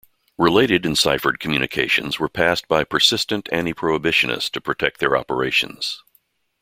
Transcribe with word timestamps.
Related 0.39 0.83
enciphered 0.83 1.39
communications 1.39 2.17
were 2.19 2.27
passed 2.27 2.67
by 2.67 2.83
persistent 2.83 3.47
anti-prohibitionists 3.51 4.49
to 4.49 4.59
protect 4.59 4.99
their 4.99 5.15
operations. 5.15 6.01